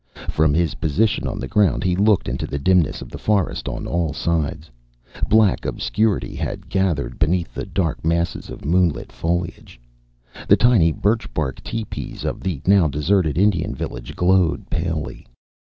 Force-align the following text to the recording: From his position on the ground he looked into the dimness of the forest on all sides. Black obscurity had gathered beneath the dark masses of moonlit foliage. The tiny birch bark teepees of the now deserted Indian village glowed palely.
From 0.31 0.55
his 0.55 0.73
position 0.81 1.27
on 1.27 1.37
the 1.39 1.47
ground 1.47 1.83
he 1.83 1.95
looked 1.95 2.27
into 2.27 2.47
the 2.47 2.57
dimness 2.57 3.03
of 3.03 3.09
the 3.11 3.19
forest 3.19 3.69
on 3.69 3.85
all 3.85 4.13
sides. 4.13 4.71
Black 5.29 5.63
obscurity 5.63 6.33
had 6.35 6.69
gathered 6.69 7.19
beneath 7.19 7.53
the 7.53 7.67
dark 7.67 8.03
masses 8.03 8.49
of 8.49 8.65
moonlit 8.65 9.11
foliage. 9.11 9.79
The 10.47 10.57
tiny 10.57 10.91
birch 10.91 11.31
bark 11.35 11.61
teepees 11.63 12.25
of 12.25 12.41
the 12.41 12.61
now 12.65 12.87
deserted 12.87 13.37
Indian 13.37 13.75
village 13.75 14.15
glowed 14.15 14.71
palely. 14.71 15.27